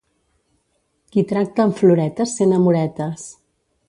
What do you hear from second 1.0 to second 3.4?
Qui tracta amb floretes sent amoretes.